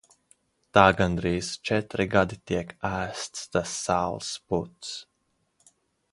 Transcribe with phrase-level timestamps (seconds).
[0.75, 4.95] Tā gandrīz četri gadi tiek ēsts tas sāls puds.